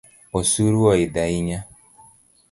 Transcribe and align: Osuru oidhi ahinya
Osuru 0.37 0.79
oidhi 0.91 1.19
ahinya 1.25 1.59